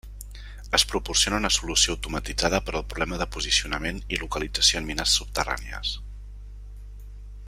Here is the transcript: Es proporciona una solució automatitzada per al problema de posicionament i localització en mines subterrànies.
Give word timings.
Es 0.77 0.83
proporciona 0.93 1.39
una 1.41 1.51
solució 1.57 1.93
automatitzada 1.95 2.61
per 2.69 2.73
al 2.79 2.85
problema 2.93 3.21
de 3.23 3.27
posicionament 3.37 4.01
i 4.17 4.21
localització 4.23 4.81
en 4.83 4.89
mines 4.91 5.17
subterrànies. 5.21 5.93